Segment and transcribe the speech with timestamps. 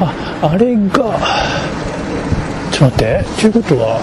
[0.00, 0.12] あ
[0.52, 1.18] あれが。
[2.70, 3.24] ちょっと待って。
[3.40, 4.00] ということは。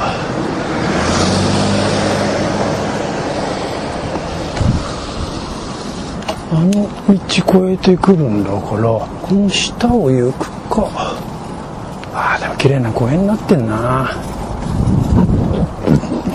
[6.52, 8.84] あの道越えてくるんだから
[9.22, 10.88] この下を行くか。
[12.14, 14.12] ああでも綺麗な公園になってんな。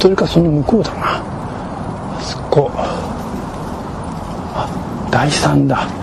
[0.01, 1.23] それかその向こうだな。
[1.23, 2.71] あそこ。
[2.75, 4.69] あ
[5.11, 5.98] 第三だ。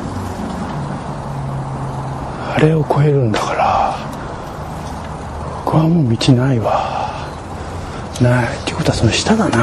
[2.56, 3.98] あれを越えるんだから
[5.66, 7.28] ここはもう道ないわ。
[8.22, 8.46] ない。
[8.46, 9.58] ってことはその下だな。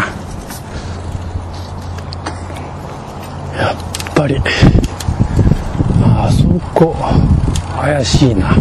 [3.56, 4.36] やっぱり。
[6.02, 6.94] あそこ
[7.80, 8.54] 怪しいな。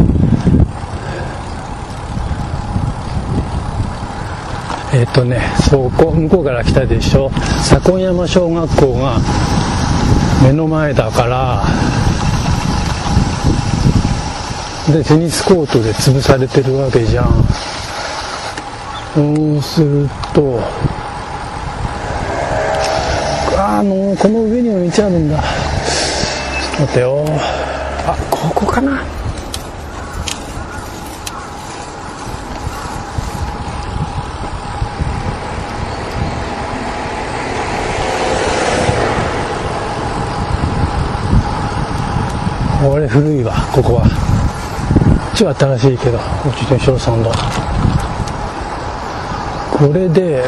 [4.93, 7.31] えっ、とねそこ向こうから来たでしょ。
[7.63, 9.17] 左近山小学校が
[10.41, 11.63] 目の前だから
[14.89, 17.25] でテニスコートで潰されてるわけじゃん。
[19.13, 20.59] そうすると
[23.57, 25.41] あのこの上にも道あるんだ。
[25.41, 25.45] ちょっ
[26.75, 27.25] と待ってよ。
[28.07, 29.03] あここかな。
[42.81, 44.30] これ古いわここは。
[45.41, 47.31] ちは新しいけどこっちの小さんだ
[49.71, 50.43] これで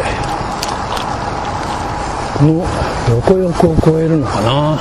[2.38, 2.64] この
[3.10, 4.78] 横横を越えるのかな。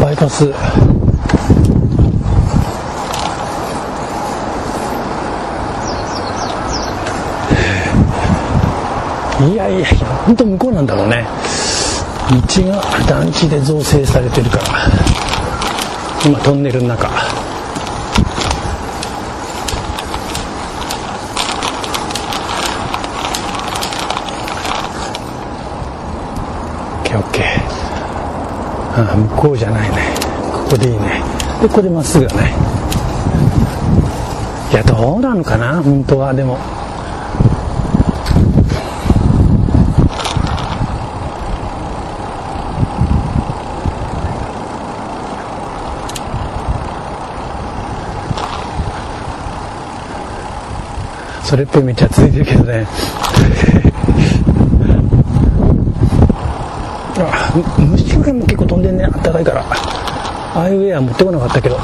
[0.00, 0.44] バイパス。
[0.44, 0.50] い
[9.56, 9.86] やいやいや
[10.26, 11.26] 本当向こうなんだろうね。
[12.30, 12.38] 道
[12.68, 14.64] が団地で造成されてるから。
[16.24, 17.10] 今トンネルの中。
[29.40, 29.96] こうじゃないね。
[30.52, 31.22] ここでいいね。
[31.62, 32.52] でこれでまっすぐだね。
[34.70, 35.82] いやどうなのかな？
[35.82, 36.58] 本当はでも。
[51.42, 52.86] それっぽいめっちゃ続いてるけどね。
[57.78, 57.98] む
[58.32, 59.64] も結構飛んでんねあったかいから。
[60.54, 61.78] アイウェア持ってこなかったけど。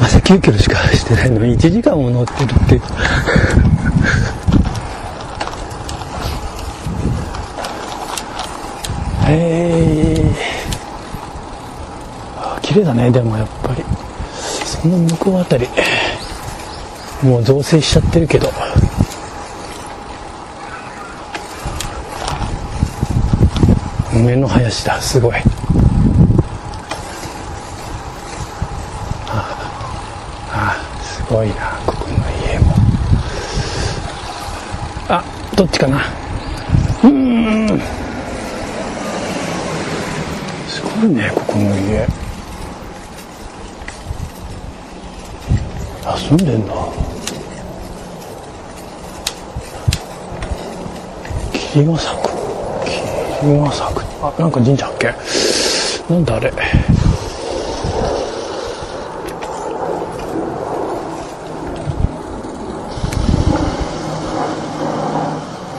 [0.00, 2.74] まさ9キロしかしてないのに1時間も乗ってるって。
[2.76, 2.82] いう
[9.28, 10.32] え、
[12.62, 13.84] 綺麗だねでもやっぱり。
[14.34, 15.68] その向こうあたり。
[17.22, 18.50] もう造成しちゃってるけど。
[24.22, 25.00] 梅の林だ。
[25.00, 25.34] すごい。
[29.26, 29.58] あ
[30.48, 31.54] あすごいな。
[31.84, 32.14] ここの
[32.46, 32.72] 家も。
[35.08, 35.24] あ
[35.56, 36.04] どっちかな。
[37.02, 37.80] うん。
[40.68, 42.06] すごいねここの家。
[46.06, 46.72] あ住んでんだ
[51.72, 52.30] 霧が咲く。
[53.40, 54.01] 霧が咲く。
[54.24, 54.98] あなんか神社発
[56.08, 56.52] 見なんだあれ？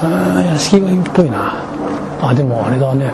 [0.02, 1.64] あー屋敷がいっぽいな。
[2.22, 3.12] あでもあれだね。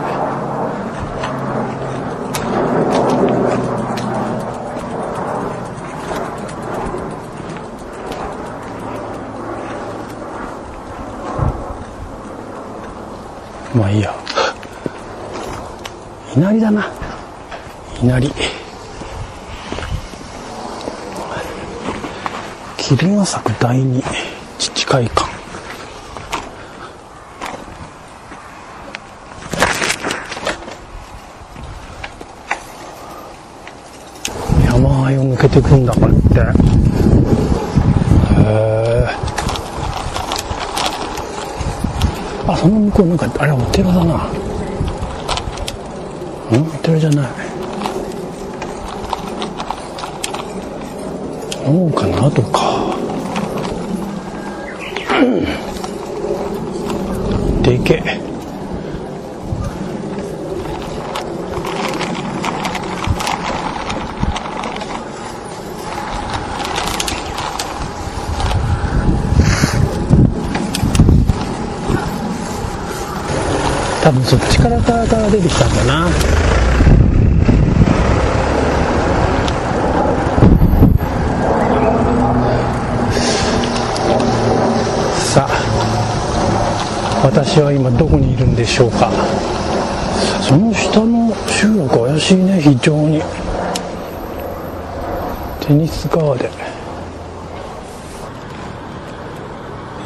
[13.75, 14.18] まあいいや。
[16.35, 16.87] 稲荷だな。
[18.01, 18.31] 稲荷
[22.77, 24.03] 霧が咲く第二
[24.57, 25.27] 父会館
[34.65, 36.39] 山あいを抜けていくんだこれって。
[36.39, 36.43] へ
[38.45, 39.07] え
[42.47, 44.48] あその向こうなんかあれお寺だな。
[46.99, 47.29] じゃない。
[51.65, 52.95] 農家のか、
[57.61, 58.03] でけ。
[58.05, 58.29] え
[74.01, 76.58] 多分そっちからから出てきたんだな。
[87.45, 89.09] 私は今どこにいるんでしょうか。
[90.41, 92.59] その下の集落怪しいね。
[92.59, 93.21] 非常に。
[95.61, 96.51] テニスガーデン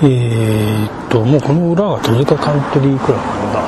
[0.03, 3.63] えー、っともうこの裏が戸塚カントリークラブなんだ。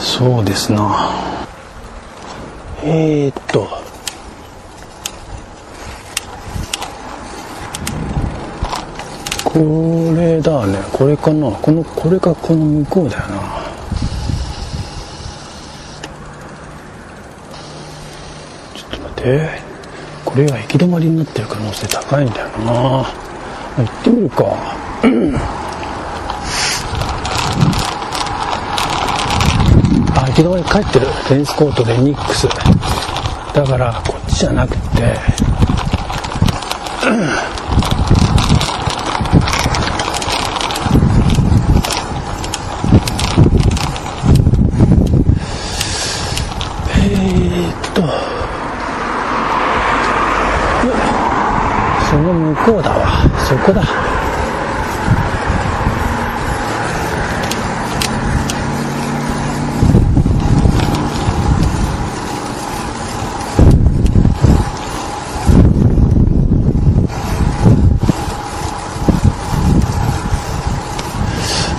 [0.00, 1.10] そうですな。
[2.82, 3.85] えー、っと
[9.56, 9.62] こ
[10.14, 10.78] れだね。
[10.92, 11.50] これかな。
[11.50, 13.36] このこれかこの向こうだよな。
[18.74, 19.48] ちょっと待って。
[20.26, 23.06] これが行き止まりになってる可能性高いんだよな。
[23.78, 24.44] 行ってみるか。
[30.16, 31.06] あ行き止まり帰ってる。
[31.28, 32.46] テニスコートでニックス。
[33.54, 48.02] だからこっちじゃなくてえーっと
[52.10, 53.06] その向こうだわ
[53.48, 53.82] そこだ。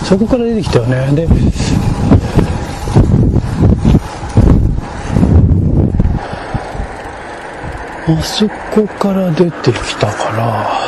[0.03, 1.15] そこから出てきたよね。
[1.15, 1.27] で
[8.09, 10.87] あそこから出てきたから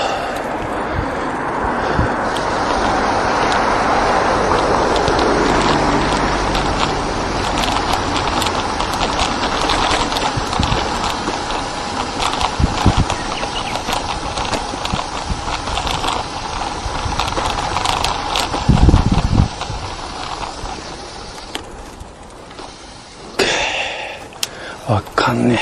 [24.89, 25.59] わかんね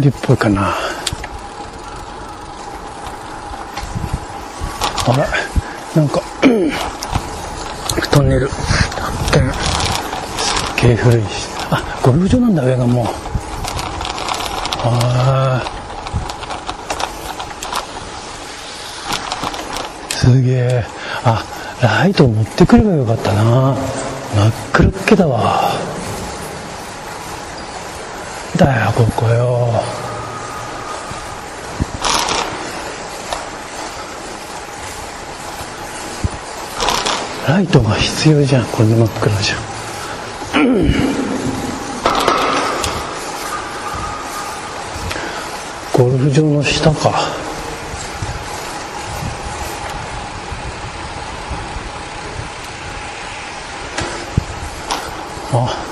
[0.00, 0.74] え木溜りっぽいかな。
[5.06, 5.26] あら
[5.94, 6.22] なんか
[8.10, 8.48] トンネル。
[8.48, 11.48] 発見すっげえ古いし。
[11.70, 13.06] あゴルフ場なんだ上がもう。
[14.82, 15.62] あ
[20.10, 20.84] すげえ
[21.24, 21.44] あ
[21.82, 23.76] ライト持ってくればよかったな。
[24.34, 25.89] 真っ暗っけだわ。
[28.60, 29.82] だよここよ。
[37.48, 39.60] ライトが必要じゃんこれで真っ暗じゃん。
[45.94, 47.12] ゴルフ場の下か。
[55.52, 55.86] あ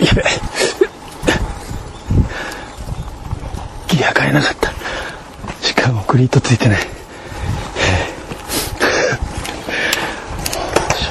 [0.00, 0.22] やべ
[3.88, 4.72] ギア変えなかった
[5.60, 6.86] しかもクリートついてないし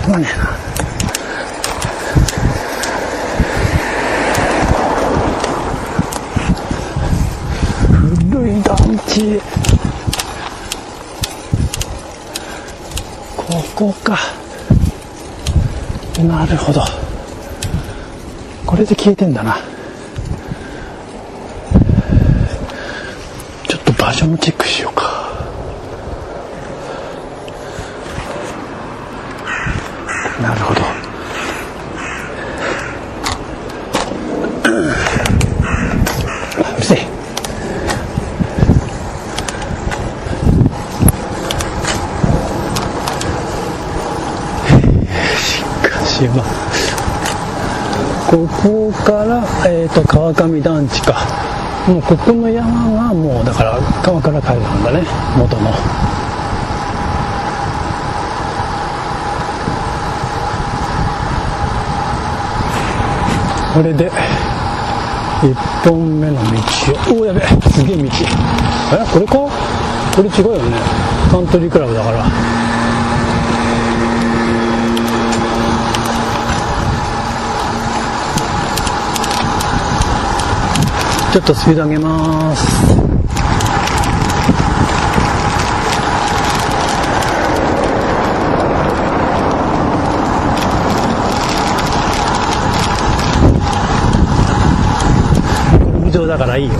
[0.06, 0.46] ょうがねえな
[8.00, 8.48] 古
[9.20, 9.42] い
[13.36, 14.18] ここか。
[16.24, 16.82] なるほど。
[18.66, 19.58] これで消えてんだな。
[23.68, 25.08] ちょっと場所もチェックしようか
[30.42, 30.82] なるほど
[36.62, 37.00] うるせえ
[45.38, 45.64] し
[46.18, 46.46] しまあ
[48.28, 51.16] ここから、えー、と川上団地か。
[51.88, 55.04] もうここの山がもうだから川から帰るんだね。
[55.38, 55.72] 元の。
[63.74, 64.12] これで
[65.42, 68.04] 1本目の道をおおやべすげえ道。
[68.04, 69.34] えこれか？
[70.16, 70.78] これ違うよね。
[71.32, 72.57] カントリークラブだから。
[81.38, 82.65] ちょっとスピード上げます。
[96.12, 96.74] 上だからいいよ。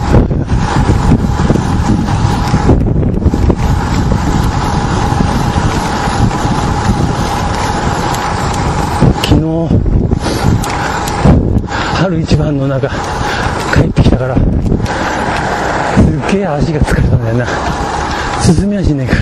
[9.22, 9.70] 昨日
[11.94, 12.90] 春一番の中
[13.76, 14.47] 帰ってきたから。
[16.32, 17.46] げえ足が疲れたんだよな。
[18.44, 19.22] 進みはしねえから。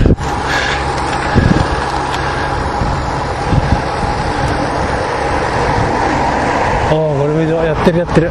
[6.88, 8.30] ああゴルフ場やってるやってる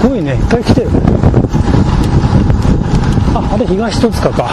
[0.00, 0.90] すごいねいっぱい来てる
[3.88, 4.48] ああれ東戸塚か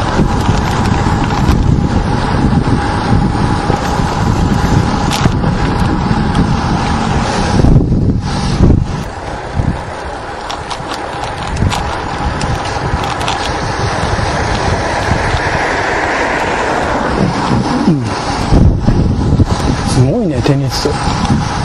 [19.90, 20.90] すごいねテニス。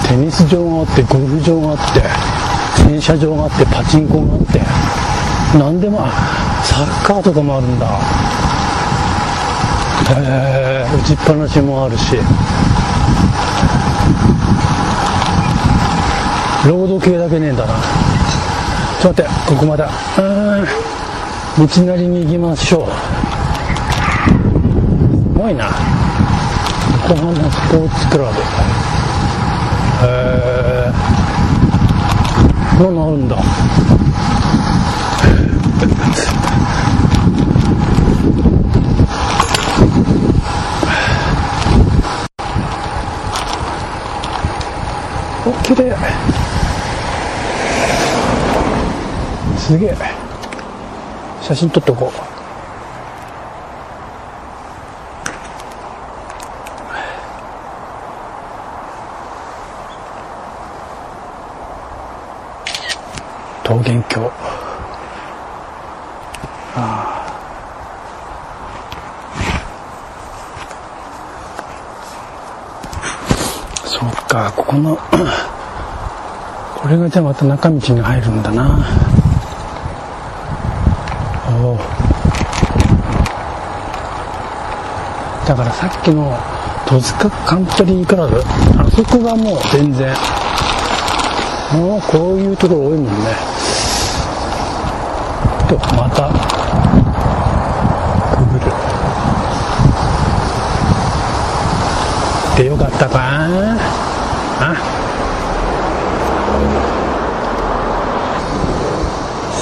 [0.08, 2.02] テニス場があってゴルフ場があって
[2.82, 4.60] 洗車場があってパチンコがあって。
[5.58, 7.86] 何でもあサッカーとかもあるんだ。
[7.86, 7.90] へ
[10.18, 12.16] え打ちっぱなしもあるし。
[16.66, 17.74] ロード系だけねえんだな。
[19.00, 19.88] ちょっと待ってここまだ
[20.18, 20.22] う
[21.62, 21.66] ん。
[21.66, 22.90] 道なりに行きましょう。
[25.34, 25.70] すごいな。
[27.08, 28.40] 横浜スポーツクラブ。
[30.02, 30.92] へえ
[32.78, 33.36] こんなのあるんだ？
[45.70, 45.96] お綺麗
[49.56, 49.96] すげえ。
[51.40, 52.30] 写真撮っとこう。
[63.68, 64.32] 桃源郷。
[66.74, 67.30] ああ。
[73.86, 74.98] そうかここの。
[76.90, 78.78] れがじゃあまた中道に入るんだな。
[81.62, 81.78] おお
[85.46, 86.36] だからさっきの
[86.86, 88.42] 戸塚カントリークラブ
[88.78, 90.14] あそこがもう全然。
[91.72, 93.10] もうこういうところ多いもんね。
[95.68, 96.30] とまた
[98.36, 98.72] くぐる。
[102.56, 103.46] でよかったか
[104.60, 104.74] あ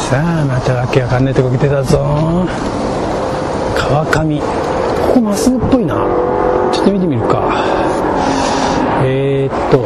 [0.09, 1.99] さあまたわけわかんないとこ来てたぞ。
[3.77, 4.41] 川上。
[4.41, 4.45] こ
[5.15, 5.95] こまっすぐっぽいな。
[6.73, 7.53] ちょっと見てみるか。
[9.05, 9.79] えー、っと。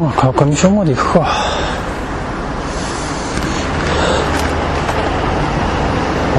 [0.00, 1.20] まあ、川上町まで行くか。
[1.20, 1.26] わ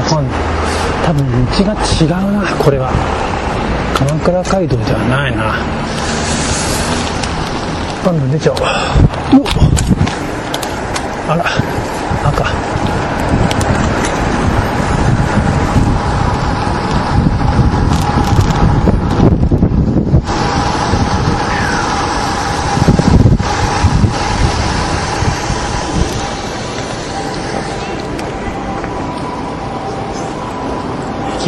[0.08, 0.99] かんない。
[1.10, 2.08] 多分道が違う
[2.40, 2.92] な、これは。
[3.96, 5.56] 鎌倉街道ではないな。
[8.04, 8.58] 今度出ちゃおう。
[11.28, 11.44] おあら、
[12.28, 12.69] 赤。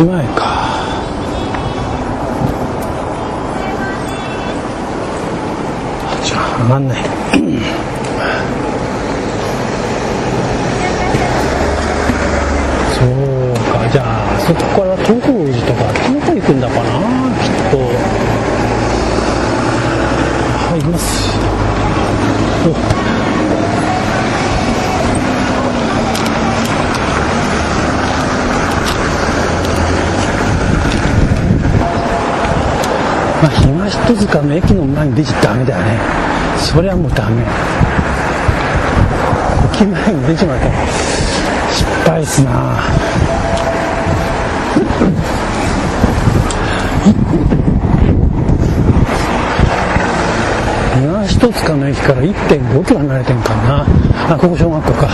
[0.02, 0.40] 駅前か。
[6.24, 7.02] じゃあ上がんない。
[12.92, 13.88] そうか。
[13.90, 14.06] じゃあ
[14.40, 17.78] そこから東宝寺とかあっちの方行くんだかなきっと
[20.68, 21.32] はい行きます
[34.32, 35.98] 塚の駅の前に出ちゃダメだよね。
[36.56, 37.42] それはもうダメ。
[39.74, 40.70] 駅前に出ちまった
[41.70, 42.50] 失敗っすな。
[50.94, 53.84] 東戸塚の駅から1.5キロ離れてんかな。
[54.32, 55.12] あここ小学校かあ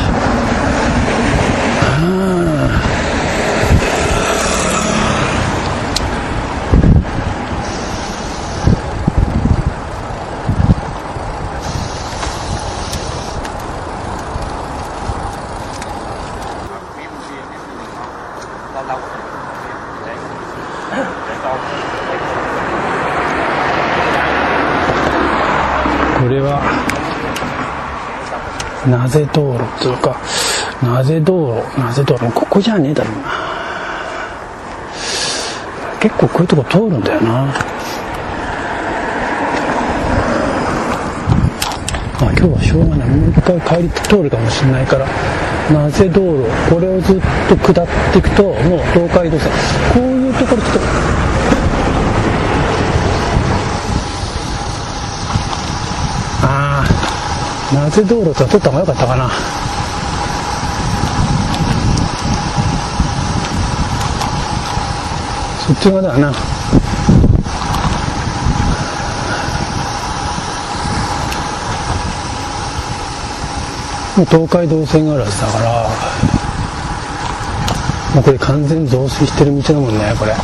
[26.20, 26.60] これは
[29.09, 30.21] なぜ道路っていうか
[30.83, 33.23] なぜ道路なぜ道路ここじゃねえだろうな。
[35.99, 37.49] 結構こういうとこ通るんだよな。
[42.21, 43.09] あ今日はしょうがない。
[43.09, 45.07] もう一回帰り通るかもしれないから
[45.73, 48.55] なぜ道路これをずっと下っていくともう
[48.93, 49.50] 東海道線
[49.95, 50.81] こういうところちょっと
[56.43, 59.30] ああなぜ道路とは取った方が良かったかな？
[65.66, 66.30] そっち側だよな
[74.26, 75.88] 東海道線があるはずだから
[78.16, 80.35] もうこれ完全に増水してる道だもんねこれ。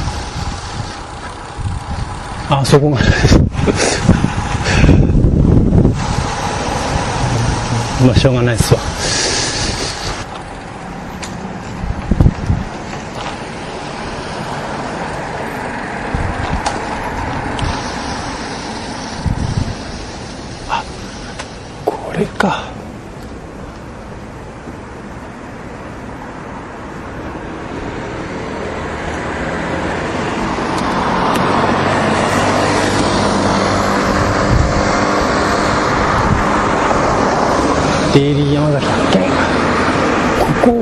[2.48, 4.23] あそこまでです。
[8.04, 8.80] まあしょうがないですわ
[20.68, 20.84] あ
[21.86, 22.74] これか
[38.14, 39.24] デイリー山崎発見
[40.38, 40.72] ここを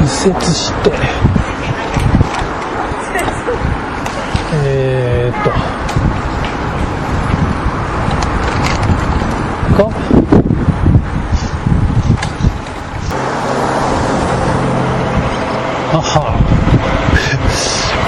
[0.00, 0.92] 右折して。
[4.54, 5.50] えー、っと。
[5.50, 5.56] か
[15.94, 16.06] あは。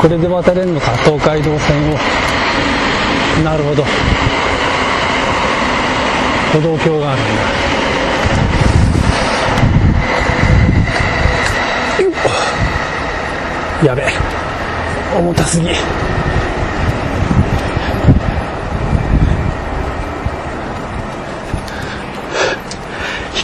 [0.00, 0.92] これで渡れるのか？
[0.98, 1.98] 東海道線を。
[3.42, 3.84] なるほど。
[6.54, 7.22] 歩道橋がある。
[12.06, 12.18] んだ
[13.84, 14.04] やべ。
[15.18, 15.66] 重たすぎ。
[15.66, 15.74] 引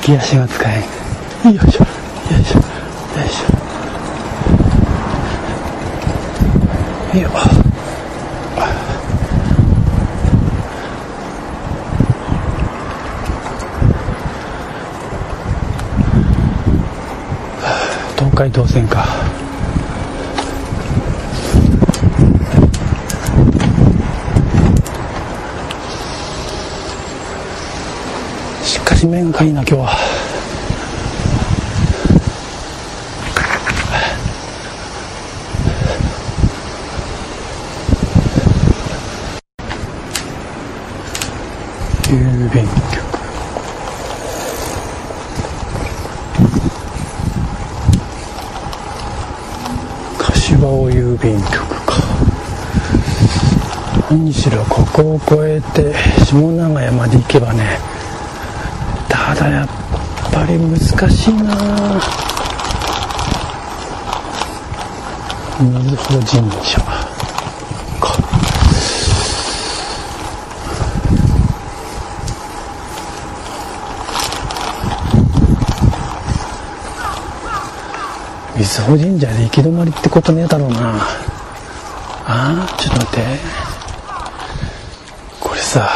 [0.01, 0.79] き足が使え
[1.51, 1.53] ん。
[1.53, 1.81] よいしょ。
[1.81, 1.89] よ
[2.41, 2.59] いしょ。
[2.59, 2.63] よ
[3.27, 7.19] いしょ。
[7.19, 7.50] よっ
[18.51, 19.07] 東海道線か
[28.63, 30.21] しっかり麺がいいな今日は
[42.11, 43.11] 郵便局
[50.19, 51.95] 柏尾郵便局か。
[54.11, 55.93] 何しろここを越えて
[56.25, 57.79] 下長屋まで行けばね
[59.09, 59.69] ただやっ
[60.33, 60.79] ぱり難
[61.11, 62.01] しいな。
[65.61, 66.81] 水穂神社
[78.71, 81.01] か水穂神社で行き止まりってことねえだろうな。
[82.27, 83.27] あーちょっと待って。
[85.41, 85.91] これさ。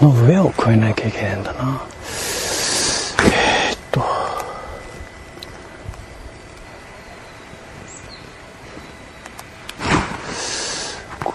[0.00, 1.82] あの上を越えなきゃいけないんだな。
[3.24, 4.00] えー、っと。
[11.24, 11.34] こ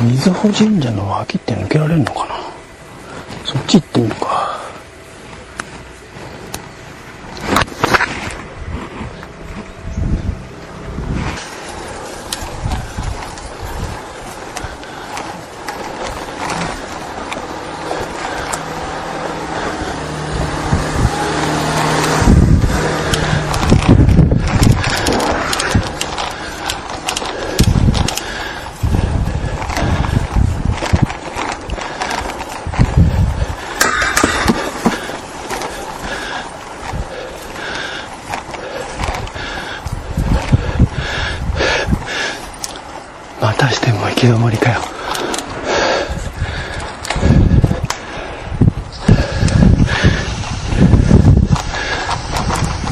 [0.00, 2.38] の水穂神社の脇って抜けられるのかな
[3.44, 4.38] そっち行ってみるか
[44.28, 44.80] 止まりかよ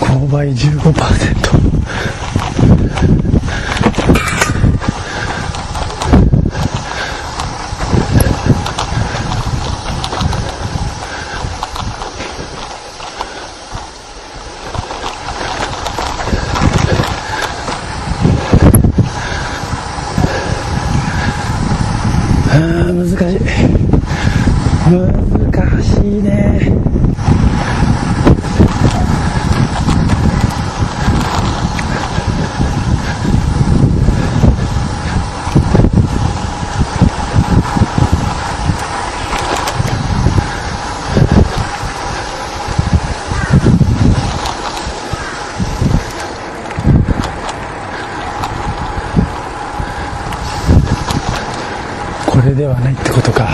[0.00, 1.66] 5倍15%
[22.38, 23.86] あー難しい。
[24.86, 26.60] 難しいね
[52.36, 53.48] これではないってことか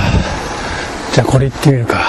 [1.15, 2.03] じゃあこれいってみるか。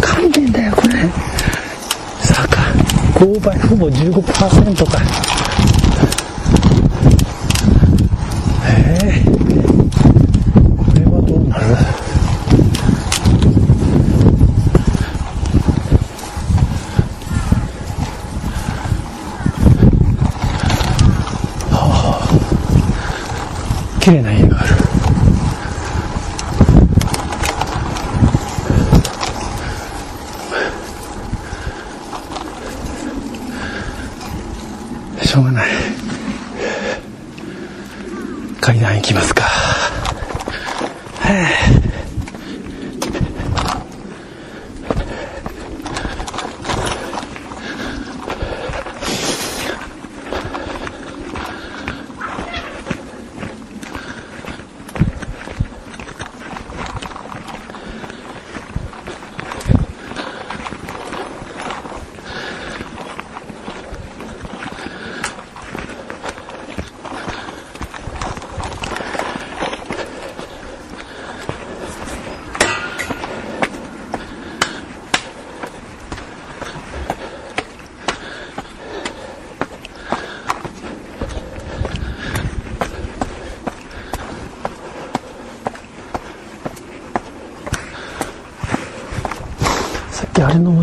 [0.00, 0.94] 勘弁だよこれ。
[2.20, 2.60] 坂。
[3.18, 5.02] 5倍ほぼ15%か
[8.64, 9.30] えー、
[10.76, 11.64] これはどうなる
[24.00, 24.80] 綺麗な家がある
[35.30, 35.68] しょうがない。
[38.60, 39.44] 階段行きますか。
[41.20, 41.79] はさ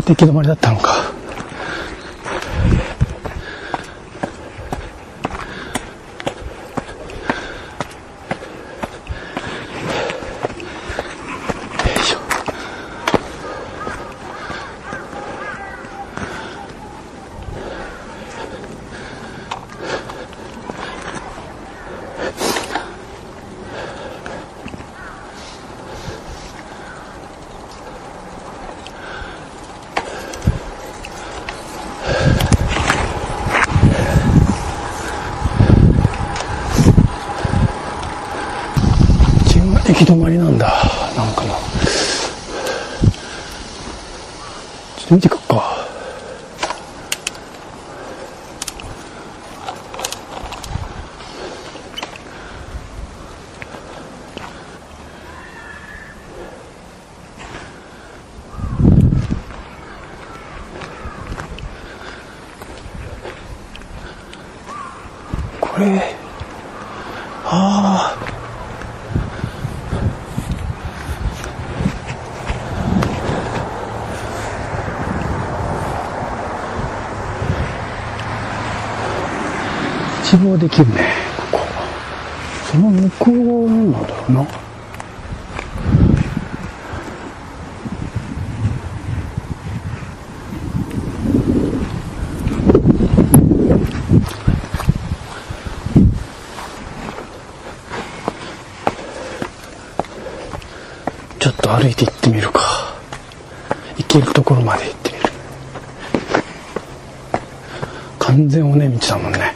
[0.08, 1.02] 行き止まりだったのかよ
[11.94, 12.18] いしょ
[39.44, 40.66] 自分が行き止まりなんだ
[41.16, 41.54] なんかな
[44.96, 45.86] ちょっと見てくっか
[65.60, 66.14] これ
[67.44, 68.28] ああ
[80.28, 81.10] 一望できるね。
[81.50, 81.64] ここ
[82.70, 84.46] その向こうなんだろうな。
[101.38, 102.60] ちょっと歩いて行ってみるか。
[103.96, 105.24] 行けるところまで行ってみる。
[108.18, 109.47] 完全尾根道だもんね。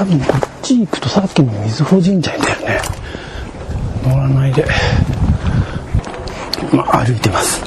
[0.00, 2.80] 多分こっち行くとさっきの瑞穂神社にだよね
[4.02, 4.64] 乗らないで
[6.72, 7.62] まあ歩いてます。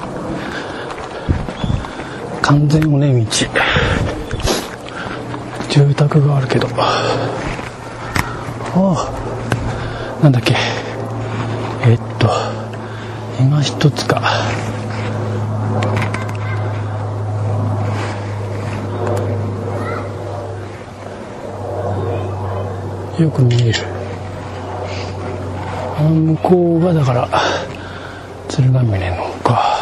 [2.41, 3.31] 完全尾根道。
[5.69, 6.67] 住宅があるけど。
[6.75, 7.21] あ
[8.73, 10.19] あ。
[10.23, 10.55] なんだっけ。
[11.85, 12.31] えっと
[13.39, 14.19] 今一つか
[23.19, 23.79] よく見える。
[25.97, 27.29] あ向こうがだから
[28.49, 29.73] 鶴ヶ峰のか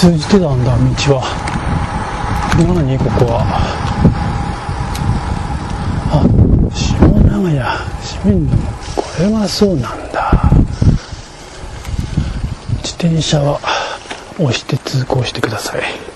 [0.00, 1.22] 通じてたんだ道は。
[2.56, 3.44] 何ここは。
[6.10, 6.24] あ
[6.74, 7.76] 下長屋。
[8.02, 8.62] 市民でも
[8.96, 10.50] これはそうなんだ。
[12.82, 13.60] 自転車は
[14.38, 16.09] 押して通行してください。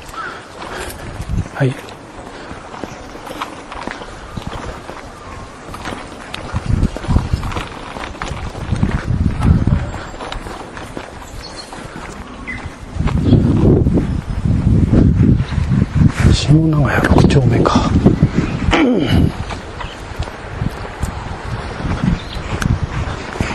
[16.55, 17.90] 下長屋6丁目か。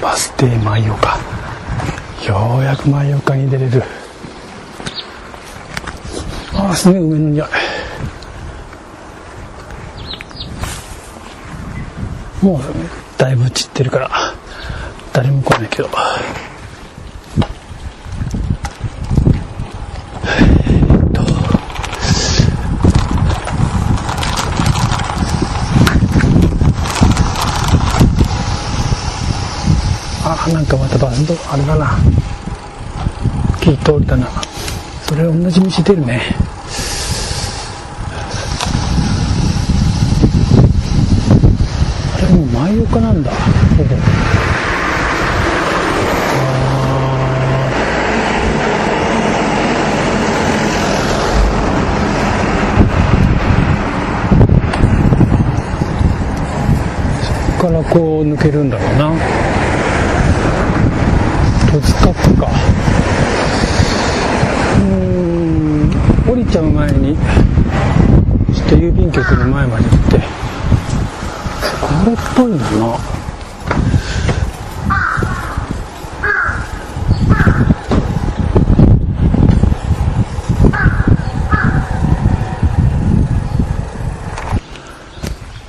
[0.02, 1.18] バス停舞岡
[2.28, 3.84] ようやく舞岡に出れる。
[6.54, 7.48] ああすげえ梅の匂い
[12.42, 12.62] もう
[13.18, 14.10] だいぶ散ってるから
[15.14, 16.20] 誰も来ないけどあ
[30.52, 30.62] な
[31.20, 31.98] んかまたバンドあれだな。
[33.60, 34.28] 木通りだな。
[35.04, 36.22] それ同じ道出るね。
[42.16, 43.32] あれもう前岡なんだ。
[43.32, 43.96] ほぼ。
[57.60, 59.12] からこう抜けるんだろうな
[61.70, 62.48] 戸塚区か
[64.78, 64.94] うー
[65.86, 65.92] ん
[66.32, 70.24] 降りちゃう前にちょっと郵便局の前まで行ってこ
[72.08, 72.98] れっぽいんだな。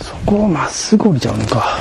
[0.00, 1.78] そこをまっすぐ降りちゃうのか。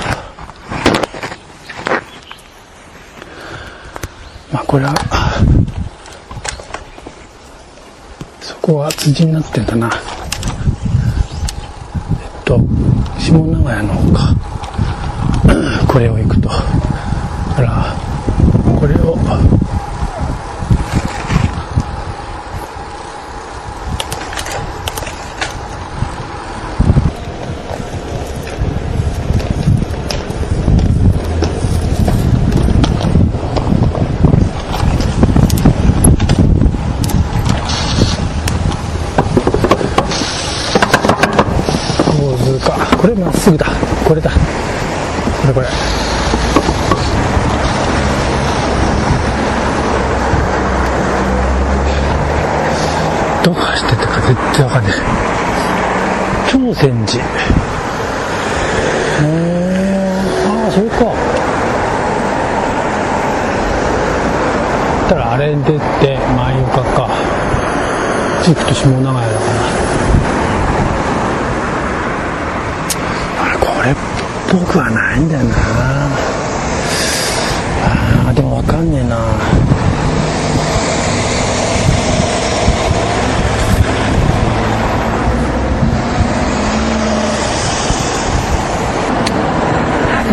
[4.52, 4.94] まあこれは
[8.40, 9.88] そこは辻になってんだな。
[9.88, 9.90] え
[12.40, 12.60] っと
[13.18, 14.32] 下長屋の方か。
[15.88, 16.48] これを行くと。
[16.52, 16.62] あ
[17.60, 17.96] ら
[18.78, 19.18] これを
[42.20, 43.64] 構図かこれまっすぐだ
[44.06, 44.36] これだこ
[45.46, 45.66] れこれ
[53.42, 54.92] どう走ってたか絶対わかんない
[56.80, 57.24] 朝鮮寺へ
[59.22, 59.28] え
[60.48, 60.96] ああそれか。
[65.10, 67.10] たらあれ出て前岡か
[68.42, 69.20] 地区と下長屋だから。
[73.42, 73.94] あれこれっ
[74.50, 75.54] ぽくはないんだよな
[77.84, 79.18] あーでもわかんねえな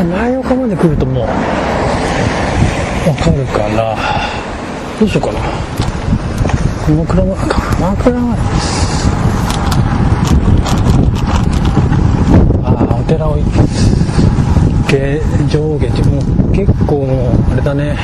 [0.09, 1.29] 前岡まで来るともうわ
[3.15, 3.97] かるから
[4.99, 5.31] どうしようか。
[5.31, 5.39] な
[6.87, 7.37] 鎌倉は
[7.77, 8.35] 鎌倉は
[12.63, 13.43] ああお寺を行
[14.87, 16.17] け上下っても
[16.49, 17.05] う結構
[17.51, 17.95] あれだね。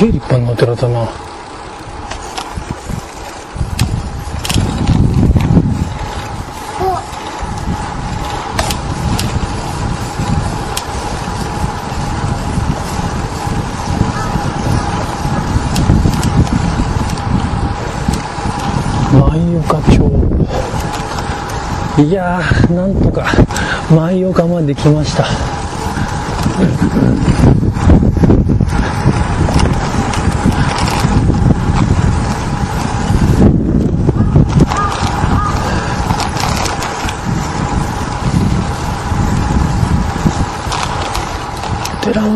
[0.00, 0.50] げえ立派な。
[0.52, 1.24] お寺だな
[21.96, 23.24] いやーなんとか
[23.88, 25.24] 舞岡まで来ました。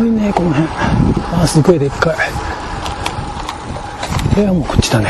[0.05, 0.67] いねこの辺。
[1.41, 2.15] あすごいでっかい。
[4.35, 5.09] 部屋もこっちだね。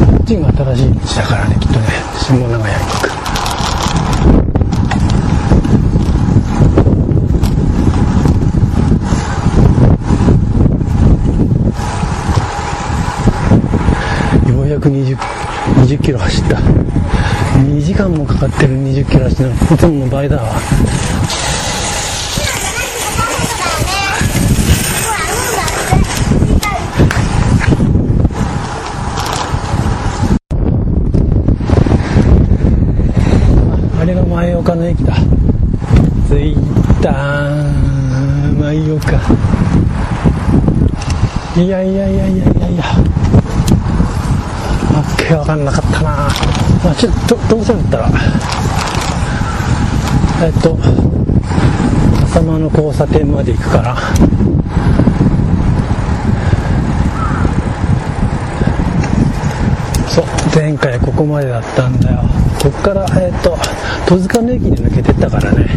[0.00, 1.86] こっちが新しい道だからねきっとね。
[2.18, 3.12] 下長屋に行く。
[14.48, 15.16] ようやく20
[15.86, 16.60] 20キロ走った。
[17.62, 20.42] 2時間もかかってる20キロ走ってのいつもの倍だわ。
[34.00, 35.14] あれが前岡の駅だ。
[36.28, 36.56] 着い
[37.00, 37.12] た
[38.58, 39.20] 前岡
[41.56, 42.84] いやいやいやいやいやいや。
[44.92, 45.81] わけわかんなかった
[46.84, 48.10] なあちょっとどうせだったら。
[50.44, 50.76] えっと
[52.20, 53.96] 笠間の交差点まで行くから。
[60.08, 62.22] そう前回ここまでだったんだよ。
[62.60, 63.56] こっからえっと
[64.06, 65.68] 戸塚の駅に抜けてったからね。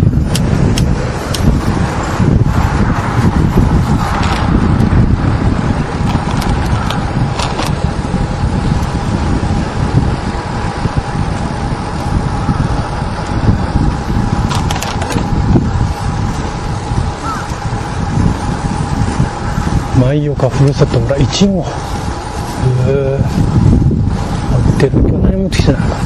[20.05, 24.91] 舞岡ふるさと村いちごへえ売ってる。
[24.99, 25.81] 今日何持ってきてない。
[25.81, 25.97] か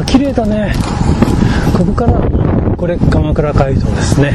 [0.00, 0.72] あ綺麗だね。
[1.78, 2.20] ここから
[2.76, 4.32] これ鎌倉街道ですね。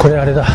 [0.00, 0.46] これあれだ。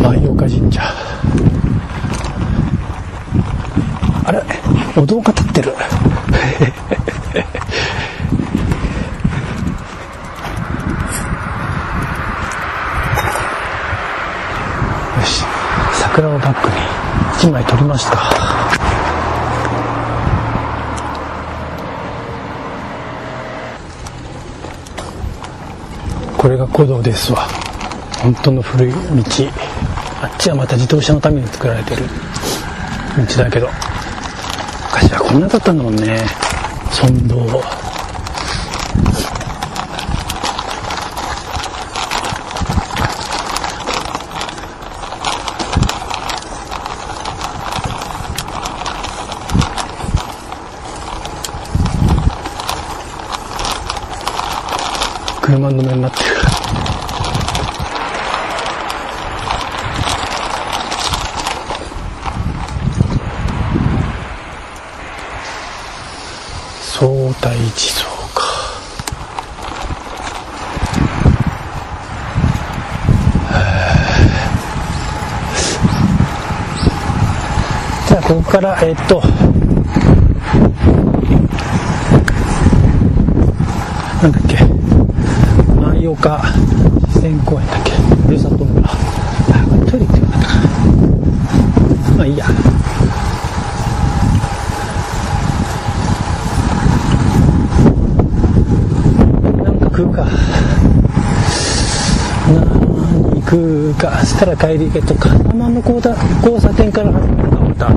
[0.00, 0.80] 舞岡神社
[4.24, 4.42] あれ？
[4.96, 5.74] お堂が立ってるよ
[15.24, 15.42] し
[15.94, 16.74] 桜をバックに
[17.38, 18.18] 1枚撮りますか
[26.36, 27.46] これが古道ですわ。
[28.22, 28.98] 本当の古い道。
[30.20, 32.02] あっちはまた自動車のために作られてる。
[33.16, 33.68] 道だけど。
[34.90, 36.18] 昔はこんなだったんだもんね。
[36.90, 37.77] 村道
[55.48, 56.24] 車止めになってる。
[56.26, 56.52] から
[66.82, 68.44] 相対地蔵か。
[78.06, 79.22] じゃあここからえっと
[84.22, 84.57] なんだっけ。
[86.08, 86.40] 舞岡
[87.08, 87.90] 自然公園だっけ。
[87.92, 88.88] ふるさと村。
[89.90, 90.62] トイレ行ってよかったかな。
[92.16, 92.46] まあいいや。
[99.62, 100.26] なんか食うか。
[102.54, 104.24] 何食うか。
[104.24, 105.28] したら帰り行けとか。
[105.28, 107.92] 山の交差交差点から始まるかまた。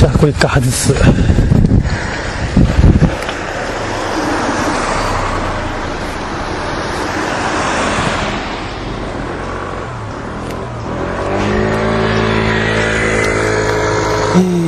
[0.00, 0.94] じゃあこれ一回外す。
[14.34, 14.63] えーと